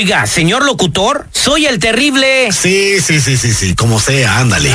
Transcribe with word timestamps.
Oiga, 0.00 0.26
señor 0.26 0.64
locutor, 0.64 1.26
soy 1.30 1.66
el 1.66 1.78
terrible. 1.78 2.50
Sí, 2.52 3.02
sí, 3.02 3.20
sí, 3.20 3.36
sí, 3.36 3.52
sí, 3.52 3.74
como 3.74 4.00
sea, 4.00 4.38
ándale. 4.38 4.74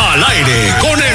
Al 0.00 0.24
aire 0.24 0.74
con 0.80 0.98
el 0.98 1.05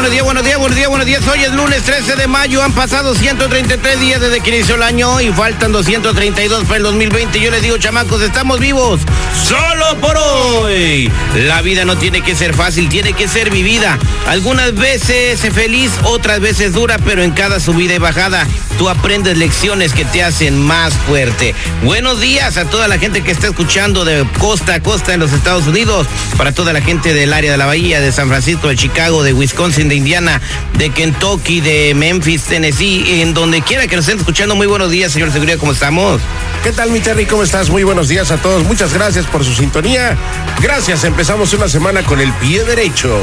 buenos 0.00 0.12
días, 0.12 0.24
buenos 0.24 0.44
días, 0.44 0.58
buenos 0.58 0.76
días, 0.76 0.88
buenos 0.88 1.06
días. 1.06 1.28
Hoy 1.28 1.44
es 1.44 1.52
lunes 1.52 1.82
13 1.82 2.16
de 2.16 2.26
mayo, 2.26 2.62
han 2.62 2.72
pasado 2.72 3.14
133 3.14 4.00
días 4.00 4.18
desde 4.18 4.40
que 4.40 4.48
inició 4.48 4.76
el 4.76 4.82
año 4.82 5.20
y 5.20 5.28
faltan 5.30 5.72
232 5.72 6.64
para 6.64 6.78
el 6.78 6.84
2020. 6.84 7.38
Yo 7.38 7.50
les 7.50 7.60
digo, 7.60 7.76
chamacos, 7.76 8.22
estamos 8.22 8.58
vivos 8.60 9.02
solo 9.46 10.00
por 10.00 10.16
hoy. 10.16 11.12
La 11.34 11.60
vida 11.60 11.84
no 11.84 11.98
tiene 11.98 12.22
que 12.22 12.34
ser 12.34 12.54
fácil, 12.54 12.88
tiene 12.88 13.12
que 13.12 13.28
ser 13.28 13.50
vivida. 13.50 13.98
Algunas 14.26 14.74
veces 14.74 15.38
feliz, 15.52 15.92
otras 16.04 16.40
veces 16.40 16.72
dura, 16.72 16.96
pero 17.04 17.22
en 17.22 17.32
cada 17.32 17.60
subida 17.60 17.94
y 17.94 17.98
bajada 17.98 18.46
tú 18.80 18.88
aprendes 18.88 19.36
lecciones 19.36 19.92
que 19.92 20.06
te 20.06 20.24
hacen 20.24 20.58
más 20.58 20.94
fuerte. 20.94 21.54
Buenos 21.82 22.18
días 22.18 22.56
a 22.56 22.64
toda 22.64 22.88
la 22.88 22.96
gente 22.96 23.20
que 23.20 23.30
está 23.30 23.48
escuchando 23.48 24.06
de 24.06 24.24
costa 24.38 24.72
a 24.72 24.80
costa 24.80 25.12
en 25.12 25.20
los 25.20 25.34
Estados 25.34 25.66
Unidos, 25.66 26.06
para 26.38 26.52
toda 26.52 26.72
la 26.72 26.80
gente 26.80 27.12
del 27.12 27.34
área 27.34 27.52
de 27.52 27.58
la 27.58 27.66
Bahía, 27.66 28.00
de 28.00 28.10
San 28.10 28.28
Francisco, 28.28 28.68
de 28.68 28.76
Chicago, 28.76 29.22
de 29.22 29.34
Wisconsin, 29.34 29.90
de 29.90 29.96
Indiana, 29.96 30.40
de 30.78 30.88
Kentucky, 30.88 31.60
de 31.60 31.92
Memphis, 31.94 32.44
Tennessee, 32.44 33.20
en 33.20 33.34
donde 33.34 33.60
quiera 33.60 33.86
que 33.86 33.96
nos 33.96 34.06
estén 34.06 34.18
escuchando. 34.18 34.56
Muy 34.56 34.66
buenos 34.66 34.90
días, 34.90 35.12
señor 35.12 35.30
Seguridad, 35.30 35.58
¿cómo 35.58 35.72
estamos? 35.72 36.18
¿Qué 36.62 36.72
tal, 36.72 36.90
mi 36.90 37.00
Terry? 37.00 37.26
¿Cómo 37.26 37.42
estás? 37.42 37.68
Muy 37.68 37.84
buenos 37.84 38.08
días 38.08 38.30
a 38.30 38.38
todos. 38.38 38.64
Muchas 38.64 38.94
gracias 38.94 39.26
por 39.26 39.44
su 39.44 39.52
sintonía. 39.52 40.16
Gracias. 40.62 41.04
Empezamos 41.04 41.52
una 41.52 41.68
semana 41.68 42.02
con 42.02 42.18
el 42.18 42.32
pie 42.32 42.64
derecho. 42.64 43.14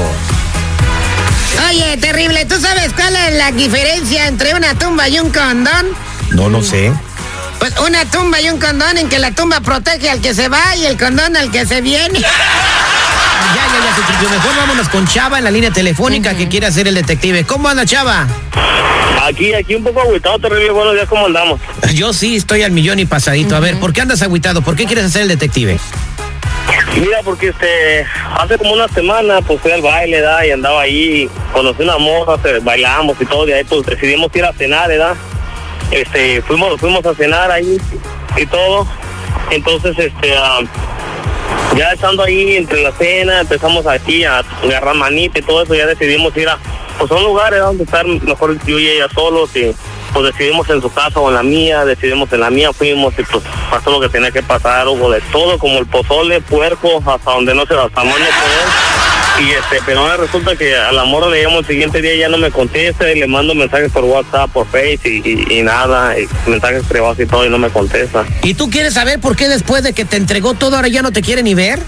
Oye, 1.70 1.98
terrible, 1.98 2.46
¿tú 2.46 2.60
sabes 2.60 2.94
cuál 2.94 3.16
es 3.16 3.36
la 3.36 3.52
diferencia 3.52 4.28
entre 4.28 4.54
una 4.54 4.76
tumba 4.76 5.10
y 5.10 5.20
un 5.20 5.32
condón? 5.32 5.88
No, 6.32 6.50
no 6.50 6.62
sé. 6.62 6.92
Pues 7.60 7.74
una 7.80 8.06
tumba 8.06 8.40
y 8.42 8.50
un 8.50 8.60
condón 8.60 8.98
en 8.98 9.10
que 9.10 9.20
la 9.20 9.32
tumba 9.32 9.62
protege 9.62 10.10
al 10.10 10.22
que 10.22 10.34
se 10.34 10.48
va 10.50 10.76
y 10.76 10.86
el 10.86 10.98
condón 10.98 11.36
al 11.36 11.52
que 11.52 11.66
se 11.66 11.82
viene. 11.82 12.22
Ya, 13.56 13.66
ya, 13.66 13.86
ya, 13.86 13.96
Cecilio, 13.96 14.30
mejor 14.30 14.56
vámonos 14.58 14.90
con 14.90 15.08
Chava 15.08 15.38
en 15.38 15.44
la 15.44 15.52
línea 15.52 15.72
telefónica 15.72 16.36
que 16.36 16.50
quiere 16.50 16.66
hacer 16.68 16.88
el 16.88 16.96
detective. 16.96 17.46
¿Cómo 17.46 17.70
anda, 17.70 17.86
Chava? 17.86 18.28
Aquí, 19.24 19.54
aquí 19.54 19.76
un 19.76 19.84
poco 19.84 20.02
agüitado, 20.02 20.38
terrible. 20.40 20.72
Buenos 20.72 20.94
días, 20.96 21.08
¿cómo 21.08 21.28
andamos? 21.28 21.60
Yo 21.94 22.14
sí 22.14 22.36
estoy 22.36 22.64
al 22.64 22.72
millón 22.72 23.00
y 23.00 23.06
pasadito. 23.06 23.56
A 23.56 23.60
ver, 23.60 23.80
¿por 23.80 23.94
qué 23.94 24.02
andas 24.02 24.22
agüitado? 24.22 24.62
¿Por 24.62 24.76
qué 24.76 24.86
quieres 24.86 25.06
hacer 25.06 25.22
el 25.22 25.28
detective? 25.30 25.80
Mira, 27.00 27.20
porque 27.24 27.50
este, 27.50 28.06
hace 28.38 28.58
como 28.58 28.74
una 28.74 28.88
semana, 28.88 29.42
pues 29.42 29.62
fui 29.62 29.72
al 29.72 29.82
baile, 29.82 30.20
¿da? 30.22 30.46
Y 30.46 30.52
andaba 30.52 30.82
ahí, 30.82 31.30
conocí 31.54 31.84
una 31.84 31.98
se- 32.42 32.60
bailamos 32.60 33.16
y 33.20 33.26
todo, 33.26 33.48
y 33.48 33.52
ahí 33.52 33.64
pues 33.64 33.86
decidimos 33.86 34.36
ir 34.36 34.44
a 34.46 34.54
cenar, 34.54 34.88
¿verdad? 34.90 35.16
Este, 35.92 36.42
fuimos, 36.42 36.80
fuimos 36.80 37.06
a 37.06 37.14
cenar 37.14 37.52
ahí 37.52 37.78
y 38.36 38.46
todo. 38.48 38.88
Entonces, 39.52 39.98
este, 40.00 40.36
ah, 40.36 40.60
ya 41.78 41.92
estando 41.94 42.24
ahí 42.24 42.56
entre 42.58 42.82
la 42.82 42.92
cena, 42.94 43.42
empezamos 43.42 43.86
aquí 43.86 44.24
a 44.24 44.40
agarrar 44.64 44.96
manita 44.96 45.40
y 45.40 45.44
todo 45.44 45.62
eso, 45.64 45.76
ya 45.76 45.86
decidimos 45.86 46.36
ir 46.36 46.50
a, 46.50 46.58
pues 46.98 47.12
a 47.12 47.16
un 47.16 47.24
lugar 47.24 47.52
¿verdad? 47.52 47.68
donde 47.68 47.84
estar 47.84 48.06
mejor 48.08 48.58
yo 48.66 48.80
y 48.80 48.88
ella 48.90 49.08
solos 49.14 49.56
y 49.56 49.72
pues 50.18 50.34
decidimos 50.34 50.68
en 50.72 50.82
su 50.82 50.92
casa 50.92 51.20
o 51.20 51.30
en 51.30 51.36
la 51.36 51.44
mía, 51.44 51.86
decidimos 51.86 52.34
en 52.34 52.40
la 52.40 52.50
mía, 52.50 52.74
fuimos 52.74 53.14
y 53.20 53.24
pues 53.24 53.44
pasó 53.70 53.92
lo 53.92 54.00
que 54.00 54.10
tenía 54.10 54.32
que 54.32 54.42
pasar, 54.42 54.88
hubo 54.88 55.12
de 55.12 55.22
todo, 55.32 55.60
como 55.60 55.78
el 55.78 55.86
pozole, 55.86 56.42
puerco, 56.42 57.04
hasta 57.06 57.34
donde 57.34 57.54
no 57.54 57.68
se 57.68 57.76
hasta 57.76 58.04
no 58.04 58.10
poder. 58.10 58.87
Y 59.40 59.52
este, 59.52 59.80
pero 59.86 60.00
ahora 60.00 60.18
resulta 60.18 60.56
que 60.56 60.76
a 60.76 60.92
la 60.92 61.04
morra 61.06 61.30
le 61.30 61.44
llamo 61.44 61.60
el 61.60 61.66
siguiente 61.66 62.02
día 62.02 62.16
y 62.16 62.20
ya 62.20 62.30
no 62.30 62.38
me 62.40 62.50
contesta 62.50 63.12
y 63.12 63.20
le 63.20 63.28
mando 63.28 63.54
mensajes 63.54 63.92
por 63.92 64.04
WhatsApp, 64.04 64.50
por 64.52 64.66
Face 64.68 65.00
y, 65.06 65.22
y- 65.24 65.60
y 65.60 65.62
nada, 65.62 66.18
y 66.20 66.28
mensajes 66.50 66.84
privados 66.88 67.20
y 67.20 67.28
todo 67.28 67.46
y 67.46 67.50
no 67.50 67.60
me 67.60 67.70
contesta. 67.70 68.26
¿Y 68.42 68.56
tú 68.56 68.70
quieres 68.72 68.96
saber 68.96 69.20
por 69.20 69.36
qué 69.36 69.48
después 69.48 69.84
de 69.84 69.94
que 69.94 70.06
te 70.06 70.18
entregó 70.18 70.56
todo 70.56 70.76
ahora 70.76 70.88
ya 70.88 71.04
no 71.04 71.12
te 71.12 71.22
quiere 71.22 71.44
ni 71.44 71.54
ver? 71.54 71.80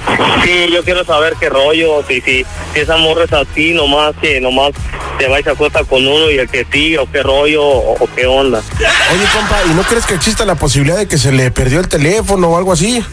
Sí, 0.43 0.67
yo 0.71 0.83
quiero 0.83 1.03
saber 1.05 1.33
qué 1.39 1.49
rollo, 1.49 2.03
si, 2.07 2.21
si, 2.21 2.45
si 2.73 2.79
esa 2.79 2.97
morra 2.97 3.23
es 3.23 3.33
así, 3.33 3.73
nomás 3.73 4.13
que 4.21 4.39
nomás 4.39 4.71
te 5.17 5.27
va 5.27 5.39
y 5.39 5.43
se 5.43 5.49
acuesta 5.49 5.83
con 5.83 6.05
uno 6.05 6.29
y 6.29 6.37
el 6.37 6.47
que 6.49 6.65
sigue, 6.71 6.99
o 6.99 7.11
qué 7.11 7.23
rollo, 7.23 7.63
o, 7.65 7.95
o 8.03 8.09
qué 8.15 8.27
onda. 8.27 8.59
Oye, 8.59 9.23
compa, 9.33 9.57
¿y 9.69 9.73
no 9.73 9.81
crees 9.83 10.05
que 10.05 10.13
exista 10.13 10.45
la 10.45 10.55
posibilidad 10.55 10.97
de 10.97 11.07
que 11.07 11.17
se 11.17 11.31
le 11.31 11.49
perdió 11.51 11.79
el 11.79 11.87
teléfono 11.87 12.49
o 12.49 12.57
algo 12.57 12.71
así? 12.73 13.03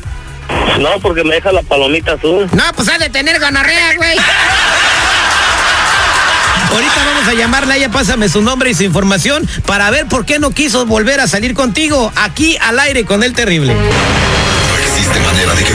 No, 0.81 1.01
porque 1.01 1.25
me 1.25 1.37
deja 1.37 1.53
la 1.53 1.63
palomita 1.63 2.13
azul. 2.13 2.49
No, 2.53 2.65
pues 2.75 2.89
ha 2.89 2.99
de 2.99 3.09
tener 3.09 3.41
gonorrea, 3.41 3.97
güey. 3.97 4.17
Ahorita 6.71 7.05
vamos 7.07 7.29
a 7.29 7.35
llamarla, 7.35 7.77
ella 7.77 7.89
pásame 7.91 8.29
su 8.29 8.43
nombre 8.43 8.71
y 8.71 8.75
su 8.75 8.83
información 8.83 9.49
para 9.65 9.91
ver 9.91 10.07
por 10.07 10.27
qué 10.27 10.39
no 10.39 10.51
quiso 10.51 10.85
volver 10.85 11.21
a 11.21 11.29
salir 11.29 11.55
contigo 11.55 12.13
aquí 12.17 12.59
al 12.61 12.79
aire 12.79 13.05
con 13.07 13.23
el 13.23 13.33
terrible. 13.33 13.73
No 13.75 14.77
existe 14.79 15.19
manera 15.21 15.55
de 15.55 15.65
que 15.65 15.75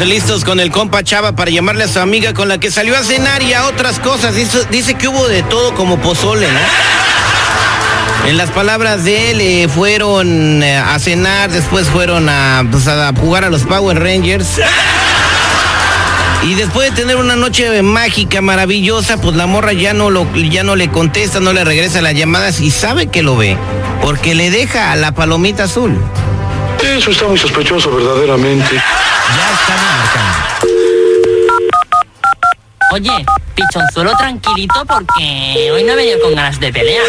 Listos 0.00 0.44
con 0.44 0.60
el 0.60 0.70
compa 0.70 1.02
Chava 1.02 1.34
para 1.34 1.50
llamarle 1.50 1.84
a 1.84 1.88
su 1.88 1.98
amiga 1.98 2.34
con 2.34 2.48
la 2.48 2.58
que 2.58 2.70
salió 2.70 2.96
a 2.96 3.02
cenar 3.02 3.42
y 3.42 3.54
a 3.54 3.66
otras 3.66 4.00
cosas. 4.00 4.34
Dice, 4.34 4.66
dice 4.70 4.94
que 4.94 5.08
hubo 5.08 5.28
de 5.28 5.42
todo 5.44 5.74
como 5.74 5.98
pozole. 5.98 6.46
En 8.26 8.36
las 8.36 8.50
palabras 8.50 9.04
de 9.04 9.30
él, 9.30 9.40
eh, 9.40 9.68
fueron 9.68 10.62
eh, 10.62 10.76
a 10.76 10.98
cenar, 10.98 11.50
después 11.50 11.88
fueron 11.88 12.28
a, 12.28 12.66
pues, 12.70 12.86
a 12.86 13.12
jugar 13.18 13.44
a 13.44 13.50
los 13.50 13.62
Power 13.62 13.98
Rangers. 13.98 14.60
Y 16.42 16.54
después 16.54 16.90
de 16.90 16.96
tener 17.02 17.16
una 17.16 17.36
noche 17.36 17.80
mágica, 17.82 18.42
maravillosa, 18.42 19.16
pues 19.18 19.36
la 19.36 19.46
morra 19.46 19.72
ya 19.72 19.94
no, 19.94 20.10
lo, 20.10 20.26
ya 20.34 20.64
no 20.64 20.76
le 20.76 20.88
contesta, 20.88 21.40
no 21.40 21.52
le 21.52 21.64
regresa 21.64 22.02
las 22.02 22.14
llamadas 22.14 22.60
y 22.60 22.70
sabe 22.70 23.06
que 23.06 23.22
lo 23.22 23.36
ve, 23.36 23.56
porque 24.02 24.34
le 24.34 24.50
deja 24.50 24.94
la 24.96 25.12
palomita 25.12 25.64
azul. 25.64 25.96
Eso 26.82 27.10
está 27.10 27.26
muy 27.26 27.38
sospechoso, 27.38 27.94
verdaderamente. 27.94 28.82
Oye, 32.94 33.10
pichonzuelo 33.56 34.12
tranquilito 34.16 34.84
porque 34.86 35.68
hoy 35.72 35.82
no 35.82 35.94
he 35.94 35.96
venido 35.96 36.20
con 36.20 36.32
ganas 36.32 36.60
de 36.60 36.72
pelear. 36.72 37.02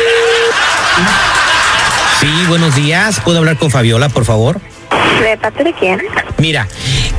Sí, 2.19 2.27
buenos 2.47 2.73
días. 2.73 3.19
¿Puedo 3.19 3.37
hablar 3.37 3.55
con 3.57 3.69
Fabiola, 3.69 4.09
por 4.09 4.25
favor? 4.25 4.59
¿De 5.21 5.37
parte 5.37 5.63
de 5.63 5.73
quién? 5.73 6.01
Mira, 6.39 6.67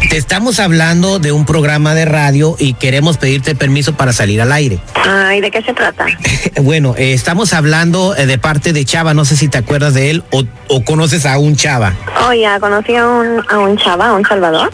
te 0.09 0.17
estamos 0.17 0.61
hablando 0.61 1.19
de 1.19 1.33
un 1.33 1.45
programa 1.47 1.95
de 1.95 2.05
radio 2.05 2.57
y 2.59 2.75
queremos 2.75 3.17
pedirte 3.17 3.55
permiso 3.55 3.95
para 3.95 4.13
salir 4.13 4.41
al 4.41 4.53
aire. 4.53 4.79
Ay, 4.95 5.41
¿de 5.41 5.51
qué 5.51 5.63
se 5.63 5.75
trata? 5.75 6.07
bueno, 6.63 6.95
eh, 6.97 7.13
estamos 7.13 7.53
hablando 7.53 8.15
eh, 8.17 8.27
de 8.27 8.39
parte 8.39 8.73
de 8.73 8.85
Chava, 8.85 9.15
no 9.15 9.25
sé 9.25 9.37
si 9.37 9.49
te 9.49 9.59
acuerdas 9.59 9.95
de 9.95 10.11
él 10.11 10.25
o, 10.31 10.45
o 10.69 10.85
conoces 10.85 11.27
a 11.27 11.39
un 11.39 11.57
Chava. 11.57 11.95
Oh, 12.27 12.33
ya, 12.33 12.59
conocí 12.61 12.95
a 12.95 13.07
un, 13.07 13.45
a 13.49 13.59
un 13.59 13.77
chava, 13.77 14.09
a 14.09 14.13
un 14.15 14.25
Salvador. 14.25 14.71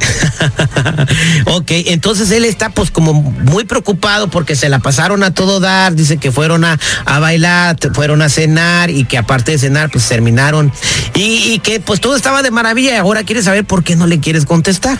ok, 1.46 1.70
entonces 1.86 2.30
él 2.30 2.44
está 2.44 2.70
pues 2.70 2.90
como 2.90 3.12
muy 3.12 3.64
preocupado 3.64 4.28
porque 4.28 4.56
se 4.56 4.68
la 4.68 4.78
pasaron 4.78 5.22
a 5.22 5.34
todo 5.34 5.60
dar, 5.60 5.94
dice 5.94 6.16
que 6.16 6.32
fueron 6.32 6.64
a, 6.64 6.78
a 7.04 7.18
bailar, 7.18 7.76
fueron 7.92 8.22
a 8.22 8.28
cenar 8.28 8.90
y 8.90 9.04
que 9.04 9.18
aparte 9.18 9.52
de 9.52 9.58
cenar 9.58 9.90
pues 9.90 10.08
terminaron 10.08 10.72
y, 11.14 11.52
y 11.52 11.58
que 11.58 11.80
pues 11.80 12.00
todo 12.00 12.16
estaba 12.16 12.42
de 12.42 12.50
maravilla 12.50 12.94
y 12.94 12.96
ahora 12.96 13.22
quiere 13.22 13.42
saber 13.42 13.64
por 13.64 13.84
qué 13.84 13.96
no 13.96 14.06
le 14.06 14.20
quieres 14.20 14.46
contestar. 14.46 14.98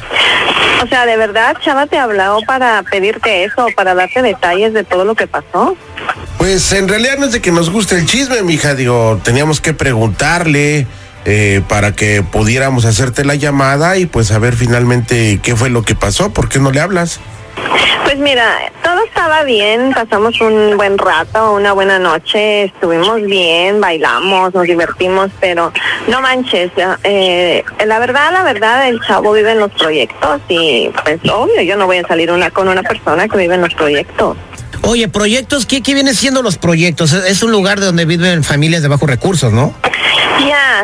O 0.82 0.87
sea, 0.88 1.06
¿de 1.06 1.17
verdad 1.17 1.56
Chava 1.64 1.87
te 1.87 1.96
habló 1.96 2.40
para 2.44 2.82
pedirte 2.82 3.44
eso, 3.44 3.69
para 3.76 3.94
darte 3.94 4.20
detalles 4.20 4.73
de 4.73 4.82
todo 4.82 5.05
lo 5.05 5.14
que 5.14 5.29
pasó? 5.29 5.76
Pues 6.38 6.73
en 6.73 6.88
realidad 6.88 7.19
no 7.19 7.26
es 7.26 7.32
de 7.32 7.40
que 7.40 7.52
nos 7.52 7.70
guste 7.70 7.94
el 7.94 8.06
chisme, 8.06 8.43
mija. 8.43 8.75
Digo, 8.75 9.20
teníamos 9.23 9.61
que 9.61 9.75
preguntarle 9.75 10.88
eh, 11.25 11.62
para 11.69 11.93
que 11.93 12.25
pudiéramos 12.25 12.84
hacerte 12.84 13.25
la 13.25 13.37
llamada 13.37 13.96
y 13.96 14.06
pues 14.06 14.26
saber 14.26 14.56
finalmente 14.56 15.38
qué 15.40 15.55
fue 15.55 15.70
lo 15.70 15.82
que 15.84 15.94
pasó. 15.94 16.32
¿Por 16.32 16.49
qué 16.49 16.58
no 16.58 16.73
le 16.73 16.81
hablas? 16.81 17.20
Pues 18.05 18.19
mira, 18.19 18.73
todo 18.82 19.03
estaba 19.05 19.43
bien, 19.44 19.93
pasamos 19.94 20.41
un 20.41 20.76
buen 20.76 20.99
rato, 20.99 21.55
una 21.55 21.73
buena 21.73 21.99
noche, 21.99 22.64
estuvimos 22.64 23.23
bien, 23.23 23.81
bailamos, 23.81 24.53
nos 24.53 24.64
divertimos, 24.64 25.31
pero 25.41 25.73
no 26.09 26.20
manches, 26.20 26.70
eh, 27.05 27.64
la 27.87 27.99
verdad, 27.99 28.32
la 28.32 28.43
verdad, 28.43 28.88
el 28.88 29.00
chavo 29.00 29.32
vive 29.32 29.53
en 29.53 29.61
los 29.61 29.70
proyectos 29.73 30.41
y 30.49 30.91
pues 31.05 31.20
obvio, 31.31 31.62
yo 31.62 31.76
no 31.76 31.87
voy 31.87 31.99
a 31.99 32.06
salir 32.06 32.31
una 32.31 32.50
con 32.50 32.69
una 32.69 32.82
persona 32.82 33.29
que 33.29 33.38
vive 33.38 33.55
en 33.55 33.62
los 33.62 33.75
proyectos. 33.75 34.37
Oye, 34.82 35.08
proyectos, 35.08 35.65
¿qué, 35.65 35.81
qué 35.81 35.94
vienen 35.94 36.15
siendo 36.15 36.43
los 36.43 36.58
proyectos? 36.58 37.12
Es 37.12 37.43
un 37.43 37.53
lugar 37.53 37.81
donde 37.81 38.05
viven 38.05 38.43
familias 38.43 38.82
de 38.82 38.88
bajos 38.88 39.08
recursos, 39.08 39.53
¿no? 39.53 39.75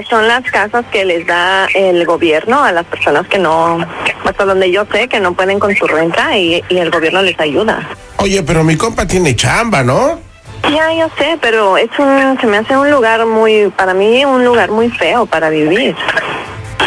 Son 0.08 0.28
las 0.28 0.44
casas 0.44 0.84
que 0.90 1.04
les 1.04 1.26
da 1.26 1.66
el 1.74 2.04
gobierno 2.04 2.62
a 2.62 2.72
las 2.72 2.84
personas 2.84 3.26
que 3.26 3.38
no, 3.38 3.78
hasta 4.24 4.44
donde 4.44 4.70
yo 4.70 4.84
sé 4.92 5.08
que 5.08 5.20
no 5.20 5.32
pueden 5.32 5.58
con 5.58 5.74
su 5.74 5.86
renta 5.86 6.36
y, 6.36 6.62
y 6.68 6.78
el 6.78 6.90
gobierno 6.90 7.22
les 7.22 7.38
ayuda. 7.40 7.88
Oye, 8.18 8.42
pero 8.42 8.64
mi 8.64 8.76
compa 8.76 9.06
tiene 9.06 9.34
chamba, 9.34 9.82
¿no? 9.82 10.20
Ya, 10.64 10.92
yo 10.92 11.08
sé, 11.16 11.38
pero 11.40 11.76
es 11.78 11.90
un, 11.98 12.38
se 12.40 12.46
me 12.46 12.58
hace 12.58 12.76
un 12.76 12.90
lugar 12.90 13.24
muy, 13.26 13.72
para 13.76 13.94
mí, 13.94 14.24
un 14.24 14.44
lugar 14.44 14.70
muy 14.70 14.90
feo 14.90 15.24
para 15.26 15.50
vivir. 15.50 15.96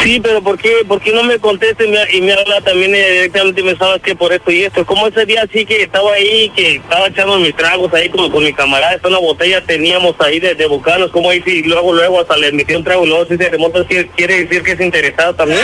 Sí, 0.03 0.19
pero 0.19 0.41
¿por 0.41 0.57
qué, 0.57 0.77
por 0.87 0.99
qué 0.99 1.11
no 1.11 1.23
me 1.23 1.37
contesta 1.37 1.83
y 1.83 2.21
me, 2.21 2.33
habla 2.33 2.59
también 2.61 2.95
eh, 2.95 3.11
directamente 3.11 3.61
y 3.61 3.63
me 3.63 3.75
sabes 3.75 4.01
que 4.01 4.15
por 4.15 4.33
esto 4.33 4.51
y 4.51 4.63
esto? 4.63 4.83
Como 4.83 5.07
ese 5.07 5.25
día 5.27 5.47
sí 5.53 5.63
que 5.63 5.83
estaba 5.83 6.13
ahí, 6.13 6.49
que 6.55 6.77
estaba 6.77 7.07
echando 7.07 7.37
mis 7.37 7.55
tragos 7.55 7.93
ahí 7.93 8.09
como 8.09 8.31
con 8.31 8.43
mi 8.43 8.51
camarada, 8.51 8.95
esta 8.95 9.09
una 9.09 9.19
botella 9.19 9.63
teníamos 9.63 10.15
ahí 10.19 10.39
de, 10.39 10.55
de 10.55 10.65
bucanos, 10.65 11.11
como 11.11 11.29
ahí 11.29 11.41
sí, 11.45 11.61
luego, 11.63 11.93
luego 11.93 12.19
hasta 12.19 12.35
le 12.37 12.51
metí 12.51 12.73
un 12.73 12.83
trago 12.83 13.05
luego 13.05 13.25
sí 13.25 13.37
se 13.37 13.49
remonta, 13.49 13.85
¿quiere, 13.85 14.45
decir 14.45 14.63
que 14.63 14.71
es 14.71 14.81
interesado 14.81 15.35
también? 15.35 15.61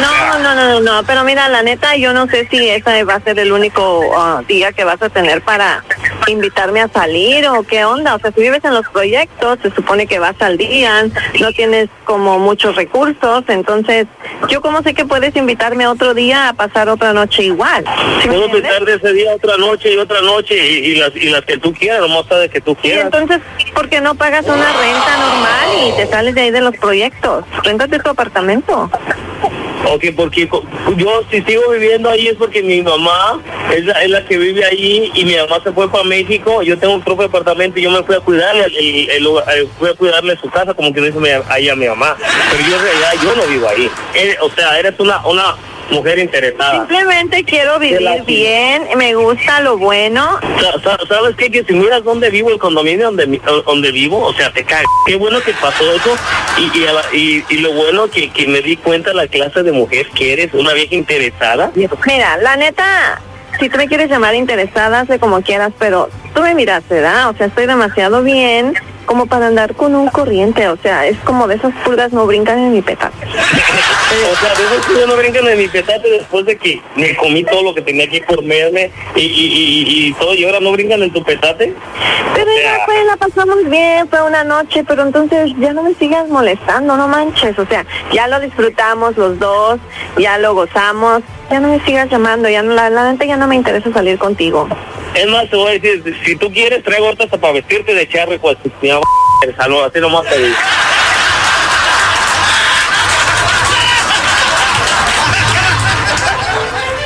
No, 0.00 0.38
no, 0.40 0.54
no, 0.54 0.68
no, 0.68 0.80
no, 0.80 1.06
pero 1.06 1.22
mira, 1.22 1.48
la 1.48 1.62
neta, 1.62 1.96
yo 1.96 2.12
no 2.12 2.26
sé 2.26 2.48
si 2.50 2.68
ese 2.68 3.04
va 3.04 3.14
a 3.14 3.20
ser 3.20 3.38
el 3.38 3.52
único 3.52 4.10
ah, 4.16 4.42
día 4.48 4.72
que 4.72 4.82
vas 4.82 5.00
a 5.00 5.10
tener 5.10 5.42
para 5.42 5.84
invitarme 6.30 6.80
a 6.80 6.88
salir 6.88 7.46
o 7.48 7.62
qué 7.62 7.84
onda. 7.84 8.14
O 8.14 8.18
sea, 8.18 8.32
si 8.32 8.40
vives 8.40 8.64
en 8.64 8.74
los 8.74 8.86
proyectos, 8.88 9.58
se 9.62 9.70
supone 9.74 10.06
que 10.06 10.18
vas 10.18 10.34
al 10.40 10.56
día, 10.58 11.06
no 11.40 11.52
tienes 11.52 11.88
como 12.04 12.38
muchos 12.38 12.74
recursos, 12.76 13.44
entonces, 13.48 14.06
yo 14.48 14.60
como 14.62 14.82
sé 14.82 14.94
que 14.94 15.04
puedes 15.04 15.34
invitarme 15.36 15.86
otro 15.86 16.14
día 16.14 16.48
a 16.48 16.52
pasar 16.54 16.88
otra 16.88 17.12
noche 17.12 17.42
igual. 17.44 17.84
¿Sí 18.22 18.28
Puedo 18.28 18.50
pensar 18.50 18.84
de 18.84 18.94
ese 18.94 19.12
día 19.12 19.34
otra 19.34 19.56
noche 19.58 19.92
y 19.92 19.96
otra 19.98 20.20
noche 20.22 20.54
y, 20.56 20.76
y 20.86 20.94
las, 20.96 21.14
y 21.16 21.28
las 21.30 21.44
que 21.44 21.58
tú 21.58 21.72
quieras, 21.72 22.00
nomás 22.00 22.24
sabes 22.28 22.50
que 22.50 22.60
tú 22.60 22.72
Y 22.72 22.76
quieras. 22.76 23.04
entonces, 23.06 23.40
¿por 23.74 23.88
qué 23.88 24.00
no 24.00 24.14
pagas 24.14 24.46
una 24.46 24.72
renta 24.72 25.16
normal 25.18 25.88
y 25.88 25.92
te 25.96 26.06
sales 26.06 26.34
de 26.34 26.40
ahí 26.42 26.50
de 26.50 26.60
los 26.60 26.76
proyectos? 26.76 27.44
Réntate 27.62 27.98
tu 27.98 28.10
apartamento. 28.10 28.90
Ok, 29.86 30.04
porque 30.16 30.48
co- 30.48 30.64
yo 30.96 31.22
si 31.30 31.40
sigo 31.42 31.70
viviendo 31.70 32.10
ahí 32.10 32.26
es 32.28 32.34
porque 32.34 32.62
mi 32.62 32.82
mamá 32.82 33.40
es 33.74 33.84
la, 33.84 33.92
es 34.02 34.10
la 34.10 34.24
que 34.24 34.36
vive 34.36 34.64
ahí 34.64 35.10
y 35.14 35.24
mi 35.24 35.36
mamá 35.36 35.60
se 35.62 35.72
fue 35.72 35.90
para 35.90 36.04
México. 36.04 36.62
Yo 36.62 36.78
tengo 36.78 36.94
un 36.94 37.02
propio 37.02 37.26
apartamento 37.26 37.78
y 37.78 37.82
yo 37.82 37.90
me 37.90 38.02
fui 38.02 38.14
a 38.16 38.20
cuidarle, 38.20 38.64
el, 38.66 39.10
el- 39.10 39.26
eh, 39.26 39.68
fui 39.78 39.88
a 39.88 39.94
cuidarle 39.94 40.36
su 40.40 40.48
casa 40.50 40.74
como 40.74 40.92
que 40.92 41.00
no 41.00 41.20
mi- 41.20 41.28
ahí 41.48 41.68
a 41.68 41.76
mi 41.76 41.86
mamá. 41.88 42.16
Pero 42.50 42.68
yo 42.68 42.76
en 42.76 42.82
realidad 42.82 43.12
yo 43.22 43.36
no 43.36 43.46
vivo 43.46 43.68
ahí. 43.68 43.90
Eh, 44.14 44.36
o 44.40 44.50
sea, 44.50 44.78
eres 44.78 44.94
una 44.98 45.24
una 45.26 45.54
mujer 45.90 46.18
interesada. 46.18 46.78
Simplemente 46.86 47.44
quiero 47.44 47.78
vivir 47.78 48.22
bien, 48.26 48.82
me 48.96 49.14
gusta 49.14 49.60
lo 49.60 49.78
bueno. 49.78 50.38
Sa- 50.60 50.80
sa- 50.82 51.06
¿Sabes 51.08 51.36
qué? 51.36 51.50
Que 51.50 51.64
si 51.64 51.72
miras 51.72 52.04
dónde 52.04 52.30
vivo, 52.30 52.50
el 52.50 52.58
condominio 52.58 53.06
donde, 53.06 53.40
donde 53.66 53.90
vivo, 53.92 54.22
o 54.22 54.32
sea, 54.34 54.52
te 54.52 54.64
cae. 54.64 54.84
Qué 55.06 55.16
bueno 55.16 55.40
que 55.40 55.52
pasó 55.54 55.90
eso 55.92 56.16
y, 56.58 56.78
y, 56.78 56.86
y, 57.18 57.44
y 57.48 57.58
lo 57.58 57.72
bueno 57.72 58.08
que, 58.08 58.30
que 58.30 58.46
me 58.46 58.60
di 58.60 58.76
cuenta 58.76 59.12
la 59.14 59.26
clase 59.26 59.62
de 59.62 59.72
mujer 59.72 60.08
que 60.14 60.32
eres, 60.34 60.52
una 60.54 60.72
vieja 60.74 60.94
interesada. 60.94 61.70
Mira, 62.06 62.36
la 62.38 62.56
neta, 62.56 63.20
si 63.58 63.68
tú 63.68 63.76
me 63.78 63.88
quieres 63.88 64.10
llamar 64.10 64.34
interesada, 64.34 65.06
sé 65.06 65.18
como 65.18 65.40
quieras, 65.42 65.72
pero 65.78 66.08
tú 66.34 66.42
me 66.42 66.54
miraste, 66.54 66.94
¿verdad? 66.94 67.30
O 67.30 67.36
sea, 67.36 67.46
estoy 67.46 67.66
demasiado 67.66 68.22
bien 68.22 68.74
como 69.06 69.24
para 69.26 69.46
andar 69.46 69.74
con 69.74 69.94
un 69.94 70.08
corriente, 70.08 70.68
o 70.68 70.76
sea, 70.76 71.06
es 71.06 71.16
como 71.24 71.48
de 71.48 71.54
esas 71.54 71.72
pulgas 71.82 72.12
no 72.12 72.26
brincan 72.26 72.58
en 72.58 72.72
mi 72.74 72.82
petate. 72.82 73.16
O 74.08 74.36
sea, 74.36 74.54
de 74.54 74.64
eso 74.64 74.88
que 74.88 75.00
yo 75.00 75.06
no 75.06 75.16
brincan 75.16 75.44
de 75.44 75.56
mi 75.56 75.68
petate 75.68 76.08
después 76.10 76.46
de 76.46 76.56
que 76.56 76.80
me 76.96 77.14
comí 77.16 77.44
todo 77.44 77.62
lo 77.62 77.74
que 77.74 77.82
tenía 77.82 78.08
que 78.08 78.22
comerme 78.22 78.90
y, 79.14 79.20
y, 79.20 79.26
y, 79.26 80.06
y 80.08 80.12
todo, 80.14 80.34
y 80.34 80.44
ahora 80.44 80.60
no 80.60 80.72
brincan 80.72 81.02
en 81.02 81.12
tu 81.12 81.22
petate. 81.22 81.74
Pero 82.34 82.50
O 82.50 82.54
sea, 82.54 82.78
ya 82.78 82.84
fue, 82.86 83.04
la 83.04 83.16
pasamos 83.18 83.68
bien, 83.68 84.08
fue 84.08 84.22
una 84.22 84.44
noche, 84.44 84.82
pero 84.84 85.02
entonces 85.02 85.52
ya 85.58 85.74
no 85.74 85.82
me 85.82 85.94
sigas 85.94 86.26
molestando, 86.28 86.96
no 86.96 87.06
manches, 87.06 87.58
o 87.58 87.66
sea, 87.66 87.84
ya 88.10 88.26
lo 88.28 88.40
disfrutamos 88.40 89.16
los 89.18 89.38
dos, 89.38 89.78
ya 90.16 90.38
lo 90.38 90.54
gozamos, 90.54 91.22
ya 91.50 91.60
no 91.60 91.68
me 91.68 91.84
sigas 91.84 92.08
llamando, 92.10 92.48
ya 92.48 92.62
no, 92.62 92.72
la, 92.72 92.88
la 92.88 93.12
neta 93.12 93.26
ya 93.26 93.36
no 93.36 93.46
me 93.46 93.56
interesa 93.56 93.92
salir 93.92 94.18
contigo. 94.18 94.68
Es 95.14 95.26
más, 95.26 95.50
te 95.50 95.56
voy 95.56 95.68
a 95.68 95.78
decir, 95.78 96.16
si 96.24 96.34
tú 96.36 96.50
quieres, 96.50 96.82
traigo 96.82 97.06
ahorita 97.06 97.24
hasta 97.24 97.38
para 97.38 97.52
vestirte 97.54 97.94
de 97.94 98.08
charro, 98.08 98.38
pues, 98.40 98.56
mi 98.80 98.90
así 98.90 100.00
nomás 100.00 100.24
te 100.24 100.38
digo. 100.38 100.56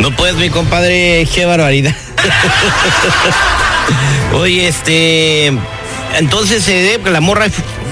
No 0.03 0.11
puedes, 0.11 0.35
mi 0.35 0.51
compadre, 0.51 1.29
qué 1.33 1.45
barbaridad. 1.45 1.95
Oye, 4.35 4.67
este, 4.67 5.53
entonces 6.19 6.67
eh, 6.67 6.99
la 7.05 7.21
morra 7.21 7.47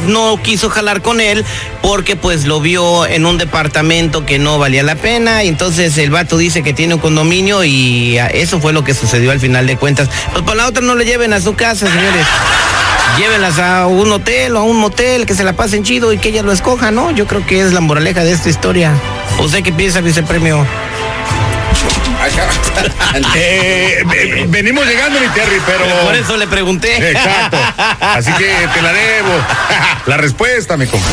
no 0.08 0.42
quiso 0.42 0.70
jalar 0.70 1.02
con 1.02 1.20
él 1.20 1.44
porque 1.82 2.16
pues 2.16 2.46
lo 2.46 2.60
vio 2.60 3.06
en 3.06 3.26
un 3.26 3.38
departamento 3.38 4.26
que 4.26 4.40
no 4.40 4.58
valía 4.58 4.82
la 4.82 4.96
pena 4.96 5.44
y 5.44 5.48
entonces 5.48 5.96
el 5.98 6.10
vato 6.10 6.36
dice 6.36 6.64
que 6.64 6.72
tiene 6.72 6.94
un 6.94 7.00
condominio 7.00 7.62
y 7.62 8.18
ah, 8.18 8.26
eso 8.26 8.60
fue 8.60 8.72
lo 8.72 8.82
que 8.82 8.92
sucedió 8.92 9.30
al 9.30 9.38
final 9.38 9.68
de 9.68 9.76
cuentas. 9.76 10.10
Pues 10.32 10.42
para 10.42 10.56
la 10.56 10.66
otra 10.66 10.82
no 10.82 10.96
le 10.96 11.04
lleven 11.04 11.32
a 11.32 11.40
su 11.40 11.54
casa, 11.54 11.86
señores. 11.86 12.26
Llévenlas 13.18 13.60
a 13.60 13.86
un 13.86 14.10
hotel 14.10 14.56
o 14.56 14.58
a 14.58 14.62
un 14.64 14.78
motel, 14.78 15.26
que 15.26 15.34
se 15.34 15.44
la 15.44 15.52
pasen 15.52 15.84
chido 15.84 16.12
y 16.12 16.18
que 16.18 16.30
ella 16.30 16.42
lo 16.42 16.50
escoja, 16.50 16.90
¿no? 16.90 17.12
Yo 17.12 17.28
creo 17.28 17.46
que 17.46 17.60
es 17.60 17.72
la 17.72 17.80
moraleja 17.80 18.24
de 18.24 18.32
esta 18.32 18.48
historia. 18.48 18.94
¿Usted 19.38 19.62
qué 19.62 19.72
piensa, 19.72 20.00
vicepremio? 20.00 20.66
Eh, 23.34 24.04
eh, 24.14 24.44
venimos 24.48 24.86
llegando, 24.86 25.20
mi 25.20 25.28
Terry, 25.28 25.60
pero. 25.66 25.84
Por 26.04 26.14
eso 26.14 26.36
le 26.36 26.46
pregunté. 26.46 27.10
Exacto. 27.10 27.58
Así 28.00 28.32
que 28.32 28.68
te 28.74 28.82
la 28.82 28.92
debo. 28.92 29.32
La 30.06 30.16
respuesta, 30.16 30.76
mi 30.76 30.86
compa. 30.86 31.06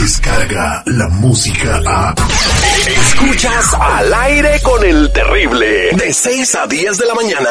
Descarga 0.00 0.82
la 0.86 1.08
música 1.08 1.80
a. 1.86 2.14
Escuchas 2.86 3.74
al 3.74 4.12
aire 4.14 4.60
con 4.62 4.84
el 4.84 5.12
terrible. 5.12 5.90
De 5.92 6.12
6 6.12 6.54
a 6.54 6.66
10 6.66 6.98
de 6.98 7.06
la 7.06 7.14
mañana. 7.14 7.50